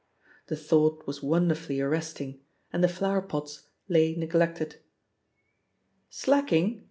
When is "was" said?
1.05-1.21